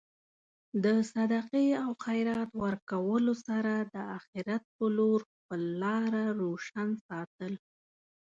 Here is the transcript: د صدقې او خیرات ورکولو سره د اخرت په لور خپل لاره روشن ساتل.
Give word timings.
د 0.83 0.85
صدقې 1.11 1.67
او 1.83 1.89
خیرات 2.05 2.51
ورکولو 2.65 3.33
سره 3.47 3.73
د 3.93 3.95
اخرت 4.17 4.63
په 4.77 4.85
لور 4.97 5.19
خپل 5.33 5.61
لاره 5.83 6.23
روشن 6.41 6.89
ساتل. 7.07 7.53